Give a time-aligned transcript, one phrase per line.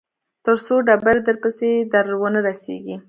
[0.45, 2.95] تر څو ډبرې درپسې در ونه رسېږي.